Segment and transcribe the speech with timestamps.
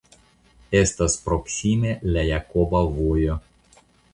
[0.79, 3.41] Estas proksime la Jakoba Vojo.